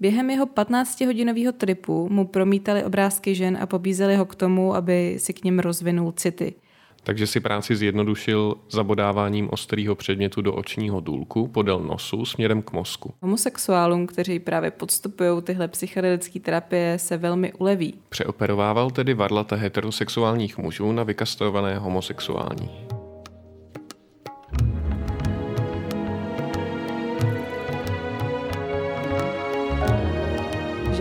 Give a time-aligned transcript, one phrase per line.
[0.00, 5.32] Během jeho 15-hodinového tripu mu promítali obrázky žen a pobízeli ho k tomu, aby si
[5.32, 6.54] k ním rozvinul city–
[7.04, 13.14] takže si práci zjednodušil zabodáváním ostrého předmětu do očního důlku podél nosu směrem k mozku.
[13.22, 17.94] Homosexuálům, kteří právě podstupují tyhle psychedelické terapie, se velmi uleví.
[18.08, 22.70] Přeoperovával tedy varlata heterosexuálních mužů na vykastrované homosexuální.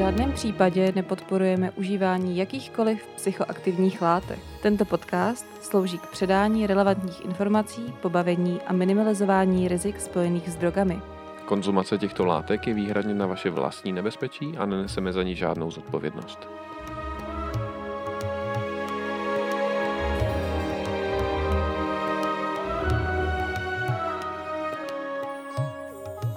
[0.10, 4.40] Žádném případě nepodporujeme užívání jakýchkoliv psychoaktivních látek.
[4.62, 11.00] Tento podcast slouží k předání relevantních informací, pobavení a minimalizování rizik spojených s drogami.
[11.46, 16.50] Konzumace těchto látek je výhradně na vaše vlastní nebezpečí a neneseme za ní žádnou zodpovědnost.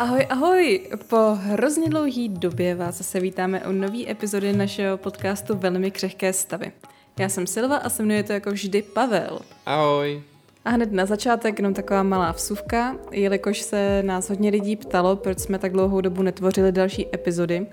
[0.02, 0.80] Ahoj, ahoj!
[1.09, 6.72] Po hrozně dlouhý době vás zase vítáme u nové epizody našeho podcastu Velmi křehké stavy.
[7.19, 9.41] Já jsem Silva a se mnou je to jako vždy Pavel.
[9.67, 10.22] Ahoj!
[10.64, 15.39] A hned na začátek jenom taková malá vsuvka, jelikož se nás hodně lidí ptalo, proč
[15.39, 17.66] jsme tak dlouhou dobu netvořili další epizody,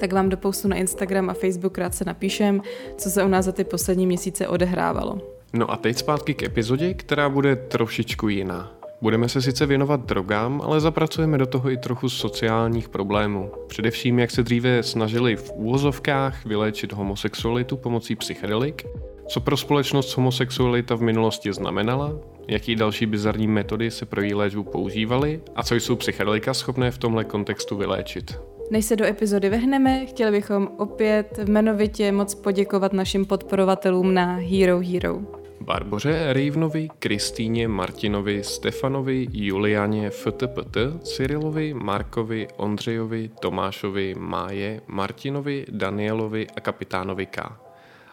[0.00, 2.62] tak vám do postu na Instagram a Facebook krátce napíšem,
[2.96, 5.18] co se u nás za ty poslední měsíce odehrávalo.
[5.52, 8.77] No a teď zpátky k epizodě, která bude trošičku jiná.
[9.02, 13.50] Budeme se sice věnovat drogám, ale zapracujeme do toho i trochu sociálních problémů.
[13.66, 18.86] Především, jak se dříve snažili v úvozovkách vyléčit homosexualitu pomocí psychedelik,
[19.28, 22.12] co pro společnost homosexualita v minulosti znamenala,
[22.48, 26.98] jaký další bizarní metody se pro její léčbu používaly a co jsou psychedelika schopné v
[26.98, 28.38] tomhle kontextu vyléčit.
[28.70, 34.80] Než se do epizody vehneme, chtěli bychom opět jmenovitě moc poděkovat našim podporovatelům na Hero
[34.92, 35.37] Hero.
[35.60, 46.60] Barboře Rejvnovi, Kristýně, Martinovi, Stefanovi, Julianě, FTPT, Cyrilovi, Markovi, Ondřejovi, Tomášovi, Máje, Martinovi, Danielovi a
[46.60, 47.58] kapitánovi K.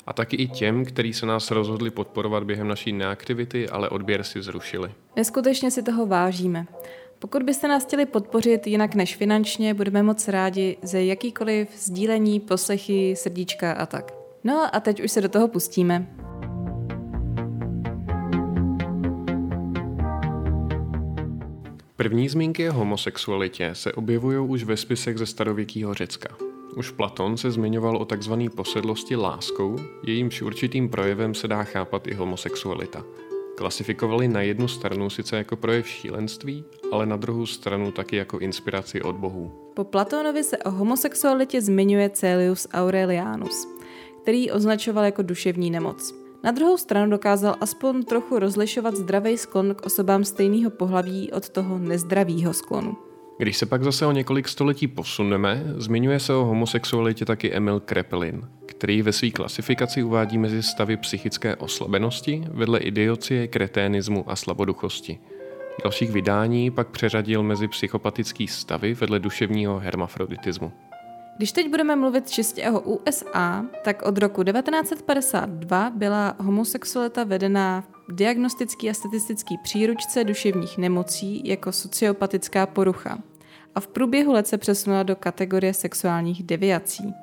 [0.08, 4.42] A taky i těm, kteří se nás rozhodli podporovat během naší neaktivity, ale odběr si
[4.42, 4.92] zrušili.
[5.16, 6.66] Neskutečně si toho vážíme.
[7.20, 13.16] Pokud byste nás chtěli podpořit jinak než finančně, budeme moc rádi ze jakýkoliv sdílení, poslechy,
[13.16, 14.14] srdíčka a tak.
[14.44, 16.25] No a teď už se do toho pustíme.
[21.98, 26.38] První zmínky o homosexualitě se objevují už ve spisech ze starověkého Řecka.
[26.78, 28.34] Už Platon se zmiňoval o tzv.
[28.56, 33.04] posedlosti láskou, jejímž určitým projevem se dá chápat i homosexualita.
[33.58, 39.02] Klasifikovali na jednu stranu sice jako projev šílenství, ale na druhou stranu taky jako inspiraci
[39.02, 39.52] od bohů.
[39.74, 43.68] Po Platónovi se o homosexualitě zmiňuje Celius Aurelianus,
[44.22, 46.25] který označoval jako duševní nemoc.
[46.46, 51.78] Na druhou stranu dokázal aspoň trochu rozlišovat zdravý sklon k osobám stejného pohlaví od toho
[51.78, 52.98] nezdravého sklonu.
[53.38, 58.42] Když se pak zase o několik století posuneme, zmiňuje se o homosexualitě taky Emil Krepelin,
[58.66, 65.20] který ve své klasifikaci uvádí mezi stavy psychické oslabenosti vedle idiocie, kreténismu a slaboduchosti.
[65.84, 70.72] Dalších vydání pak přeřadil mezi psychopatický stavy vedle duševního hermafroditismu.
[71.38, 78.16] Když teď budeme mluvit čistě o USA, tak od roku 1952 byla homosexualita vedena v
[78.16, 83.18] diagnostický a statistický příručce duševních nemocí jako sociopatická porucha
[83.76, 87.14] a v průběhu let se přesunula do kategorie sexuálních deviací.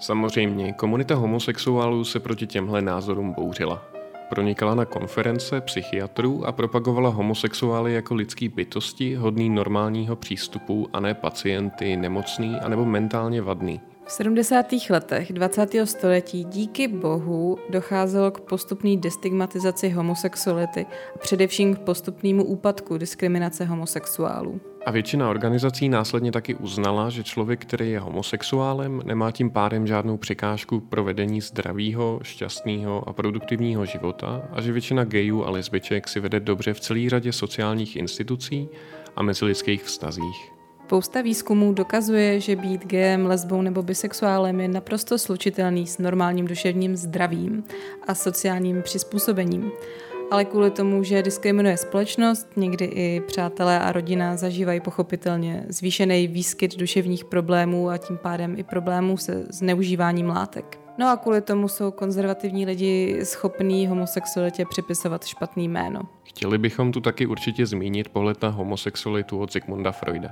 [0.00, 3.89] Samozřejmě, komunita homosexuálů se proti těmhle názorům bouřila.
[4.30, 11.14] Pronikala na konference psychiatrů a propagovala homosexuály jako lidský bytosti, hodný normálního přístupu a ne
[11.14, 13.80] pacienty nemocný anebo mentálně vadný.
[14.06, 14.66] V 70.
[14.90, 15.74] letech 20.
[15.84, 24.60] století díky bohu docházelo k postupné destigmatizaci homosexuality a především k postupnému úpadku diskriminace homosexuálů.
[24.86, 30.16] A většina organizací následně taky uznala, že člověk, který je homosexuálem, nemá tím pádem žádnou
[30.16, 36.20] překážku pro vedení zdravého, šťastného a produktivního života a že většina gayů a lesbiček si
[36.20, 38.68] vede dobře v celé řadě sociálních institucí
[39.16, 40.52] a mezilidských vztazích.
[40.86, 46.96] Spousta výzkumů dokazuje, že být gayem, lesbou nebo bisexuálem je naprosto slučitelný s normálním duševním
[46.96, 47.64] zdravím
[48.08, 49.72] a sociálním přizpůsobením.
[50.30, 56.76] Ale kvůli tomu, že diskriminuje společnost, někdy i přátelé a rodina zažívají pochopitelně zvýšený výskyt
[56.76, 60.78] duševních problémů a tím pádem i problémů se zneužíváním látek.
[60.98, 66.00] No a kvůli tomu jsou konzervativní lidi schopní homosexualitě připisovat špatný jméno.
[66.24, 70.28] Chtěli bychom tu taky určitě zmínit pohled na homosexualitu od Sigmunda Freuda.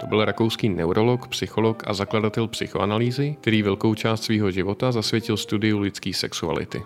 [0.00, 5.78] To byl rakouský neurolog, psycholog a zakladatel psychoanalýzy, který velkou část svého života zasvětil studiu
[5.78, 6.82] lidské sexuality.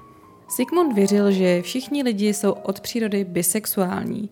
[0.56, 4.31] Sigmund věřil, že všichni lidi jsou od přírody bisexuální.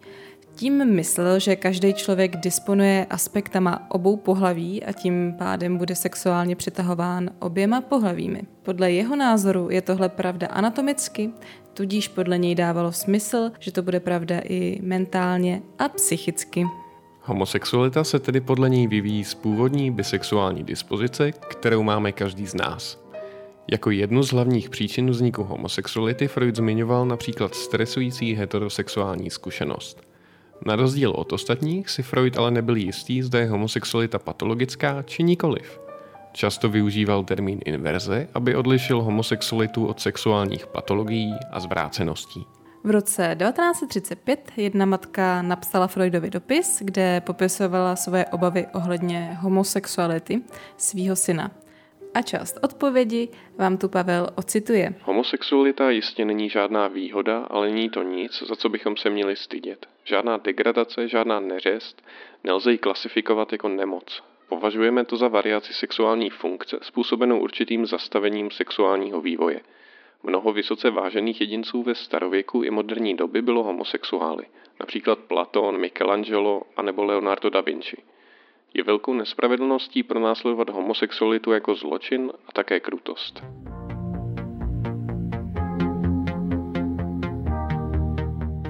[0.55, 7.31] Tím myslel, že každý člověk disponuje aspektama obou pohlaví a tím pádem bude sexuálně přitahován
[7.39, 8.43] oběma pohlavími.
[8.63, 11.31] Podle jeho názoru je tohle pravda anatomicky,
[11.75, 16.67] tudíž podle něj dávalo smysl, že to bude pravda i mentálně a psychicky.
[17.23, 23.02] Homosexualita se tedy podle něj vyvíjí z původní bisexuální dispozice, kterou máme každý z nás.
[23.71, 30.03] Jako jednu z hlavních příčin vzniku homosexuality Freud zmiňoval například stresující heterosexuální zkušenost.
[30.67, 35.81] Na rozdíl od ostatních si Freud ale nebyl jistý, zda je homosexualita patologická či nikoliv.
[36.33, 42.47] Často využíval termín inverze, aby odlišil homosexualitu od sexuálních patologií a zvráceností.
[42.85, 50.43] V roce 1935 jedna matka napsala Freudovi dopis, kde popisovala svoje obavy ohledně homosexuality
[50.77, 51.51] svého syna.
[52.15, 53.29] A část odpovědi
[53.59, 54.95] vám tu Pavel ocituje.
[55.03, 59.87] Homosexualita jistě není žádná výhoda, ale není to nic, za co bychom se měli stydět.
[60.05, 62.03] Žádná degradace, žádná neřest,
[62.45, 64.23] nelze ji klasifikovat jako nemoc.
[64.49, 69.61] Považujeme to za variaci sexuální funkce způsobenou určitým zastavením sexuálního vývoje.
[70.23, 74.47] Mnoho vysoce vážených jedinců ve starověku i moderní doby bylo homosexuály,
[74.81, 77.97] například Platón, Michelangelo a nebo Leonardo da Vinci.
[78.75, 83.43] Je velkou nespravedlností pronásledovat homosexualitu jako zločin a také krutost.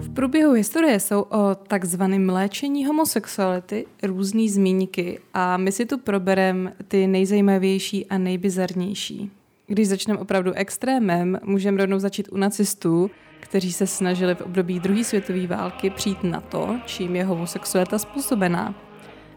[0.01, 6.77] V průběhu historie jsou o takzvaném léčení homosexuality různé zmínky a my si tu probereme
[6.89, 9.31] ty nejzajímavější a nejbizarnější.
[9.67, 13.11] Když začneme opravdu extrémem, můžeme rovnou začít u nacistů,
[13.41, 18.75] kteří se snažili v období druhé světové války přijít na to, čím je homosexualita způsobená.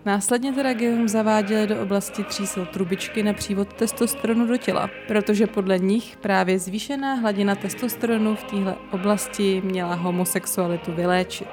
[0.06, 5.80] Následně teda geum zaváděli do oblasti třísel trubičky na přívod testosteronu do těla, protože podle
[5.80, 11.48] nich právě zvýšená hladina testosteronu v téhle oblasti měla homosexualitu vyléčit.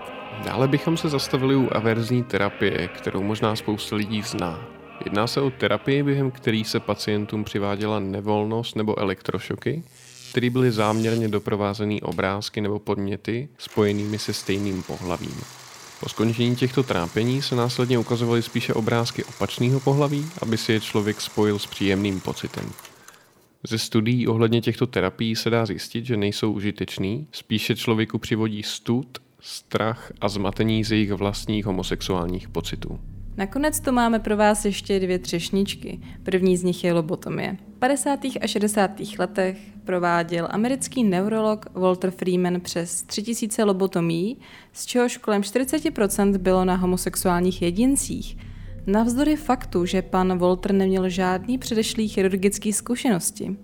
[0.44, 4.68] Dále bychom se zastavili u averzní terapie, kterou možná spousta lidí zná.
[5.04, 9.82] Jedná se o terapii, během který se pacientům přiváděla nevolnost nebo elektrošoky,
[10.30, 15.61] které byly záměrně doprovázený obrázky nebo podměty spojenými se stejným pohlavím.
[16.02, 21.20] Po skončení těchto trápení se následně ukazovaly spíše obrázky opačného pohlaví, aby si je člověk
[21.20, 22.72] spojil s příjemným pocitem.
[23.68, 29.18] Ze studií ohledně těchto terapií se dá zjistit, že nejsou užitečný, spíše člověku přivodí stud,
[29.40, 33.00] strach a zmatení z jejich vlastních homosexuálních pocitů.
[33.36, 36.00] Nakonec tu máme pro vás ještě dvě třešničky.
[36.22, 37.56] První z nich je lobotomie.
[37.76, 38.20] V 50.
[38.40, 38.90] a 60.
[39.18, 44.38] letech prováděl americký neurolog Walter Freeman přes 3000 lobotomí,
[44.72, 48.36] z čehož kolem 40% bylo na homosexuálních jedincích.
[48.86, 53.56] Navzdory faktu, že pan Walter neměl žádný předešlý chirurgický zkušenosti.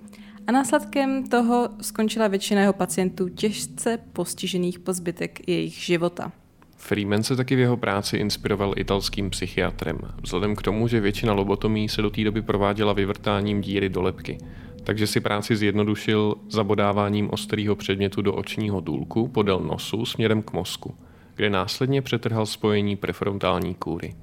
[0.46, 6.32] A následkem toho skončila většina jeho pacientů těžce postižených po zbytek jejich života.
[6.78, 11.88] Freeman se taky v jeho práci inspiroval italským psychiatrem, vzhledem k tomu, že většina lobotomí
[11.88, 14.38] se do té doby prováděla vyvrtáním díry do lepky,
[14.84, 20.94] takže si práci zjednodušil zabodáváním ostrého předmětu do očního důlku podél nosu směrem k mozku,
[21.34, 24.14] kde následně přetrhal spojení prefrontální kůry.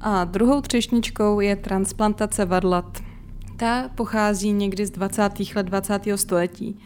[0.00, 3.02] A druhou třešničkou je transplantace vadlat.
[3.56, 5.30] Ta pochází někdy z 20.
[5.54, 6.02] let 20.
[6.16, 6.78] století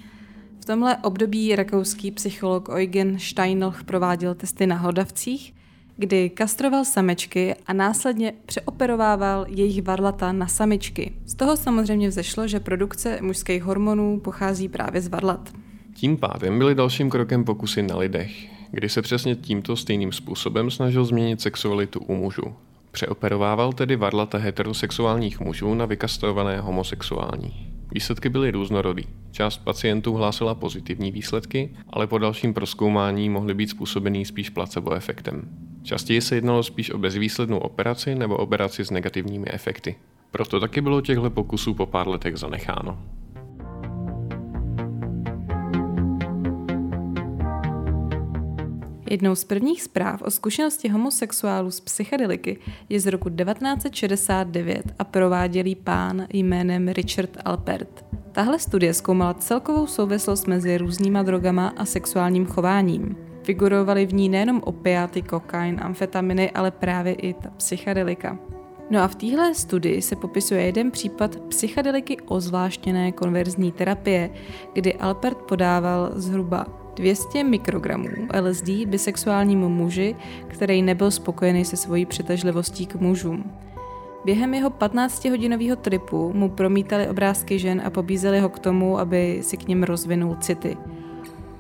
[0.64, 5.54] v tomhle období rakouský psycholog Eugen Steinlch prováděl testy na hlodavcích,
[5.96, 11.12] kdy kastroval samečky a následně přeoperovával jejich varlata na samičky.
[11.26, 15.52] Z toho samozřejmě vzešlo, že produkce mužských hormonů pochází právě z varlat.
[15.94, 18.30] Tím pádem byly dalším krokem pokusy na lidech,
[18.70, 22.54] kdy se přesně tímto stejným způsobem snažil změnit sexualitu u mužů.
[22.90, 27.73] Přeoperovával tedy varlata heterosexuálních mužů na vykastrované homosexuální.
[27.90, 29.04] Výsledky byly různorodý.
[29.30, 35.48] Část pacientů hlásila pozitivní výsledky, ale po dalším proskoumání mohly být způsobený spíš placebo efektem.
[35.82, 39.96] Častěji se jednalo spíš o bezvýslednou operaci nebo operaci s negativními efekty.
[40.30, 42.98] Proto taky bylo těchto pokusů po pár letech zanecháno.
[49.10, 52.58] Jednou z prvních zpráv o zkušenosti homosexuálů z psychedeliky
[52.88, 58.04] je z roku 1969 a provádělý pán jménem Richard Alpert.
[58.32, 63.16] Tahle studie zkoumala celkovou souvislost mezi různýma drogama a sexuálním chováním.
[63.42, 68.38] Figurovaly v ní nejenom opiáty, kokain, amfetaminy, ale právě i ta psychedelika.
[68.90, 74.30] No a v téhle studii se popisuje jeden případ psychedeliky ozvláštěné konverzní terapie,
[74.72, 78.08] kdy Alpert podával zhruba 200 mikrogramů
[78.40, 83.44] LSD bisexuálnímu muži, který nebyl spokojený se svojí přitažlivostí k mužům.
[84.24, 89.56] Během jeho 15-hodinového tripu mu promítali obrázky žen a pobízeli ho k tomu, aby si
[89.56, 90.76] k ním rozvinul city.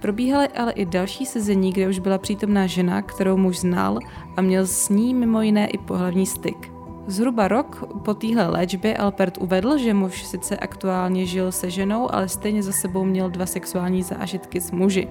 [0.00, 3.98] Probíhaly ale i další sezení, kde už byla přítomná žena, kterou muž znal
[4.36, 6.72] a měl s ní mimo jiné i pohlavní styk.
[7.06, 12.28] Zhruba rok po téhle léčbě Albert uvedl, že muž sice aktuálně žil se ženou, ale
[12.28, 15.08] stejně za sebou měl dva sexuální zážitky s muži.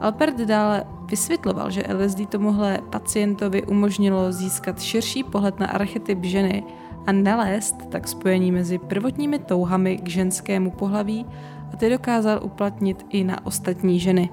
[0.00, 6.64] Albert dále vysvětloval, že LSD tomuhle pacientovi umožnilo získat širší pohled na archetyp ženy
[7.06, 11.26] a nalézt tak spojení mezi prvotními touhami k ženskému pohlaví
[11.72, 14.30] a ty dokázal uplatnit i na ostatní ženy.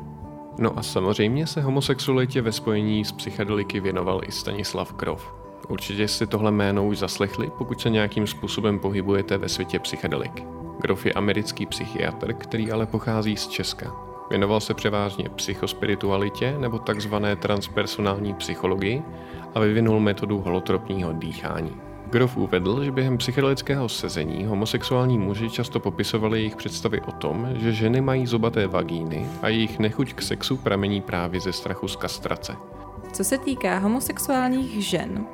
[0.59, 5.33] No a samozřejmě se homosexualitě ve spojení s psychedeliky věnoval i Stanislav Krov.
[5.69, 10.43] Určitě si tohle jméno už zaslechli, pokud se nějakým způsobem pohybujete ve světě psychedelik.
[10.81, 14.06] Grof je americký psychiatr, který ale pochází z Česka.
[14.29, 19.03] Věnoval se převážně psychospiritualitě nebo takzvané transpersonální psychologii
[19.55, 21.72] a vyvinul metodu holotropního dýchání.
[22.10, 27.74] Grof uvedl, že během psychedelického sezení homosexuální muži často popisovali jejich představy o tom, že
[27.74, 32.55] ženy mají zobaté vagíny a jejich nechuť k sexu pramení právě ze strachu z kastrace.
[33.13, 35.25] Co se týká homosexuálních žen,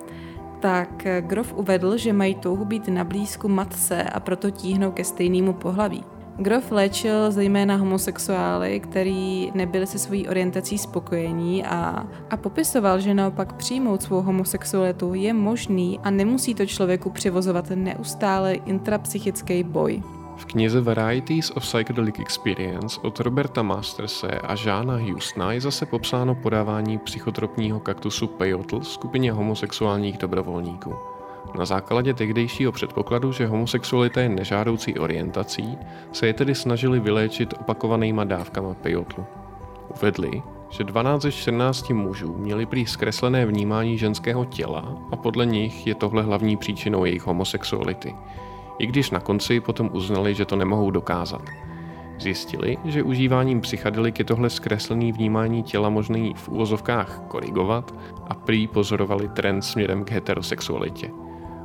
[0.59, 5.53] tak Grof uvedl, že mají touhu být na blízku matce a proto tíhnou ke stejnému
[5.53, 6.03] pohlaví.
[6.37, 13.53] Grof léčil zejména homosexuály, který nebyli se svojí orientací spokojení a, a popisoval, že naopak
[13.53, 20.03] přijmout svou homosexualitu je možný a nemusí to člověku přivozovat neustále intrapsychický boj.
[20.37, 26.35] V knize Varieties of Psychedelic Experience od Roberta Masterse a Žána Houstona je zase popsáno
[26.35, 31.12] podávání psychotropního kaktusu peyote skupině homosexuálních dobrovolníků.
[31.57, 35.77] Na základě tehdejšího předpokladu, že homosexualita je nežádoucí orientací,
[36.11, 39.25] se je tedy snažili vyléčit opakovanýma dávkama pejotlu.
[39.97, 45.87] Uvedli, že 12 ze 14 mužů měli prý zkreslené vnímání ženského těla a podle nich
[45.87, 48.15] je tohle hlavní příčinou jejich homosexuality.
[48.79, 51.41] I když na konci potom uznali, že to nemohou dokázat.
[52.19, 57.95] Zjistili, že užíváním psychedelik je tohle zkreslené vnímání těla možný v úvozovkách korigovat
[58.29, 61.11] a prý pozorovali trend směrem k heterosexualitě.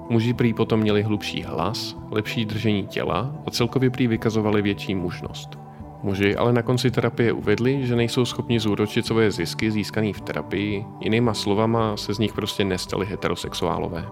[0.08, 5.58] Muži prý potom měli hlubší hlas, lepší držení těla a celkově prý vykazovali větší mužnost.
[6.02, 10.84] Muži ale na konci terapie uvedli, že nejsou schopni zúročit své zisky získané v terapii,
[11.00, 14.08] jinýma slovama se z nich prostě nestali heterosexuálové.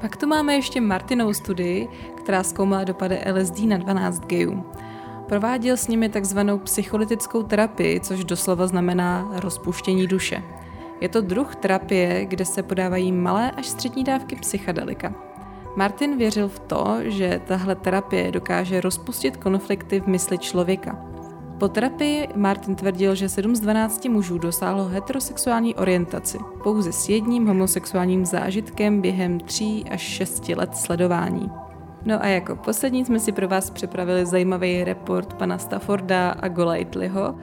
[0.00, 4.64] Pak tu máme ještě Martinou studii, která zkoumala dopady LSD na 12 gayů.
[5.28, 10.42] Prováděl s nimi takzvanou psycholytickou terapii, což doslova znamená rozpuštění duše.
[11.00, 15.27] Je to druh terapie, kde se podávají malé až střední dávky psychedelika.
[15.78, 21.04] Martin věřil v to, že tahle terapie dokáže rozpustit konflikty v mysli člověka.
[21.58, 27.46] Po terapii Martin tvrdil, že 7 z 12 mužů dosáhlo heterosexuální orientaci, pouze s jedním
[27.46, 31.50] homosexuálním zážitkem během 3 až 6 let sledování.
[32.04, 37.34] No a jako poslední jsme si pro vás připravili zajímavý report pana Stafforda a Golightlyho,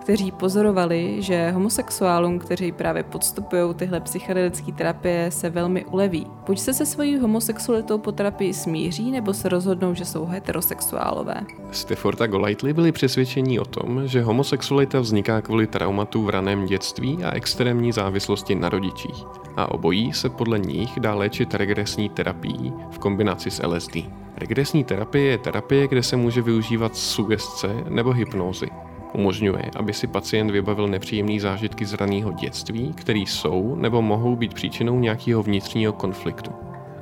[0.00, 6.26] kteří pozorovali, že homosexuálům, kteří právě podstupují tyhle psychedelické terapie, se velmi uleví.
[6.46, 11.40] Buď se se svojí homosexualitou po terapii smíří, nebo se rozhodnou, že jsou heterosexuálové.
[11.70, 17.24] Stafford a Golightly byli přesvědčení o tom, že homosexualita vzniká kvůli traumatu v raném dětství
[17.24, 19.24] a extrémní závislosti na rodičích.
[19.56, 23.96] A obojí se podle nich dá léčit regresní terapií v kombinaci s LSD.
[24.36, 28.68] Regresní terapie je terapie, kde se může využívat sugestce nebo hypnózy.
[29.12, 34.54] Umožňuje, aby si pacient vybavil nepříjemné zážitky z raného dětství, které jsou nebo mohou být
[34.54, 36.50] příčinou nějakého vnitřního konfliktu.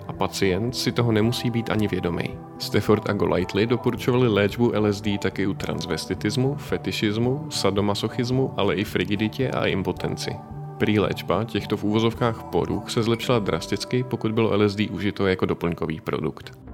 [0.09, 2.39] A pacient si toho nemusí být ani vědomý.
[2.59, 9.67] Stafford a Golightly doporučovali léčbu LSD taky u transvestitismu, fetišismu, sadomasochismu, ale i frigiditě a
[9.67, 10.37] impotenci.
[10.79, 16.01] Prý léčba těchto v úvozovkách poruch se zlepšila drasticky, pokud bylo LSD užito jako doplňkový
[16.01, 16.68] produkt.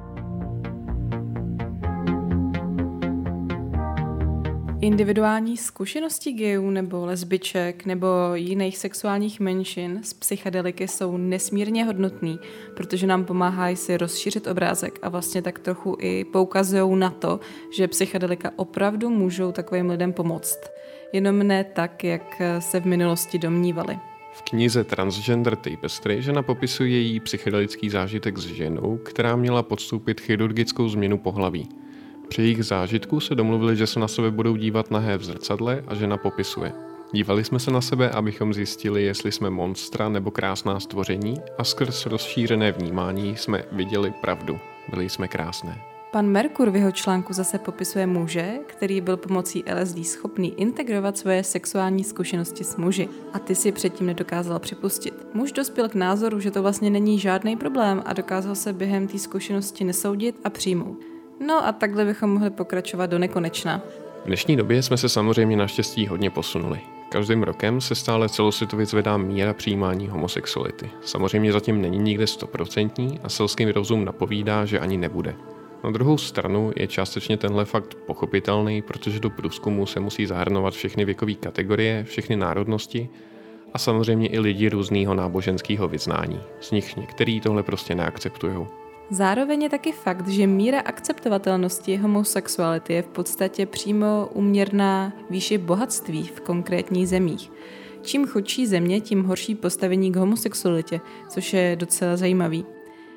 [4.85, 12.39] Individuální zkušenosti gayů nebo lesbiček nebo jiných sexuálních menšin z psychedeliky jsou nesmírně hodnotný,
[12.77, 17.41] protože nám pomáhají si rozšířit obrázek a vlastně tak trochu i poukazují na to,
[17.77, 20.59] že psychedelika opravdu můžou takovým lidem pomoct.
[21.13, 23.99] Jenom ne tak, jak se v minulosti domnívali.
[24.33, 30.89] V knize Transgender Tapestry žena popisuje její psychedelický zážitek s ženou, která měla podstoupit chirurgickou
[30.89, 31.69] změnu pohlaví.
[32.35, 35.95] Při jejich zážitku se domluvili, že se na sebe budou dívat nahé v zrcadle a
[35.95, 36.73] žena popisuje.
[37.13, 42.07] Dívali jsme se na sebe, abychom zjistili, jestli jsme monstra nebo krásná stvoření a skrz
[42.07, 44.59] rozšířené vnímání jsme viděli pravdu.
[44.91, 45.83] Byli jsme krásné.
[46.13, 51.45] Pan Merkur v jeho článku zase popisuje muže, který byl pomocí LSD schopný integrovat svoje
[51.45, 55.27] sexuální zkušenosti s muži a ty si předtím nedokázal připustit.
[55.35, 59.19] Muž dospěl k názoru, že to vlastně není žádný problém a dokázal se během té
[59.19, 61.14] zkušenosti nesoudit a přijmout.
[61.41, 63.83] No a takhle bychom mohli pokračovat do nekonečna.
[64.25, 66.81] V dnešní době jsme se samozřejmě naštěstí hodně posunuli.
[67.09, 70.91] Každým rokem se stále celosvětově zvedá míra přijímání homosexuality.
[71.01, 75.35] Samozřejmě zatím není nikde stoprocentní a selský rozum napovídá, že ani nebude.
[75.85, 81.05] Na druhou stranu je částečně tenhle fakt pochopitelný, protože do průzkumu se musí zahrnovat všechny
[81.05, 83.09] věkové kategorie, všechny národnosti
[83.75, 86.41] a samozřejmě i lidi různého náboženského vyznání.
[86.61, 88.67] Z nich některý tohle prostě neakceptují.
[89.11, 96.23] Zároveň je taky fakt, že míra akceptovatelnosti homosexuality je v podstatě přímo uměrná výši bohatství
[96.23, 97.53] v konkrétních zemích.
[98.03, 102.65] Čím chudší země, tím horší postavení k homosexualitě, což je docela zajímavý.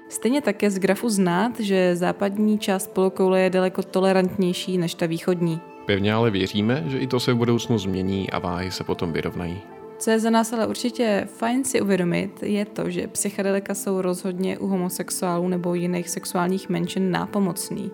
[0.09, 5.59] Stejně také z grafu znát, že západní část polokoule je daleko tolerantnější než ta východní.
[5.85, 9.61] Pevně ale věříme, že i to se v budoucnu změní a váhy se potom vyrovnají.
[9.99, 14.57] Co je za nás ale určitě fajn si uvědomit, je to, že psychedelika jsou rozhodně
[14.57, 17.91] u homosexuálů nebo jiných sexuálních menšin nápomocný.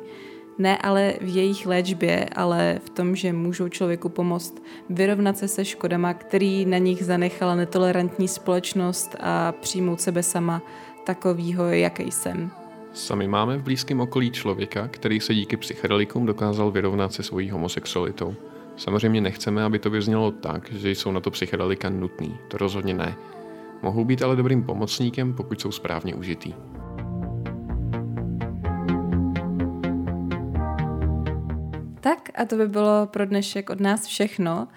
[0.58, 5.66] Ne ale v jejich léčbě, ale v tom, že můžou člověku pomoct vyrovnat se se
[5.66, 10.62] škodama, který na nich zanechala netolerantní společnost a přijmout sebe sama
[11.04, 12.52] takovýho, jaký jsem.
[12.94, 18.36] Sami máme v blízkém okolí člověka, který se díky psychedelikům dokázal vyrovnat se svojí homosexualitou.
[18.78, 22.38] Samozřejmě nechceme, aby to vyznělo tak, že jsou na to psychedelika nutný.
[22.48, 23.16] To rozhodně ne.
[23.82, 26.54] Mohou být ale dobrým pomocníkem, pokud jsou správně užitý.
[32.00, 34.68] Tak a to by bylo pro dnešek od nás všechno.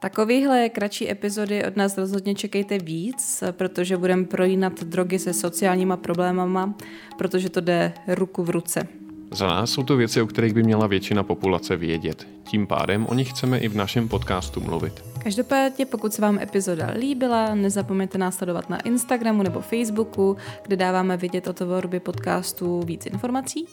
[0.00, 6.74] Takovýhle kratší epizody od nás rozhodně čekejte víc, protože budeme projímat drogy se sociálníma problémama,
[7.18, 8.88] protože to jde ruku v ruce.
[9.32, 12.26] Za nás jsou to věci, o kterých by měla většina populace vědět.
[12.44, 15.04] Tím pádem o nich chceme i v našem podcastu mluvit.
[15.22, 21.16] Každopádně, pokud se vám epizoda líbila, nezapomeňte nás sledovat na Instagramu nebo Facebooku, kde dáváme
[21.16, 23.66] vidět o tvorbě podcastu víc informací.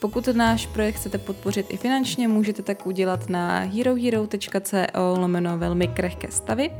[0.00, 6.30] Pokud náš projekt chcete podpořit i finančně, můžete tak udělat na herohero.co lomeno velmi krehké
[6.30, 6.70] stavy.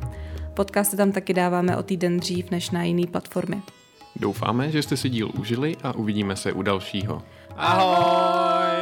[0.55, 3.63] Podcasty tam taky dáváme o týden dřív než na jiné platformy.
[4.17, 7.23] Doufáme, že jste si díl užili a uvidíme se u dalšího.
[7.63, 8.80] Ahoj!